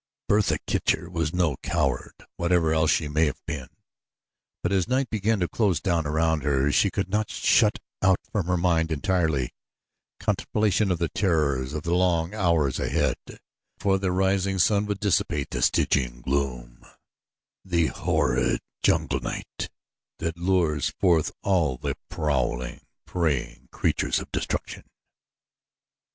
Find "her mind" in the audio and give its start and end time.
8.47-8.91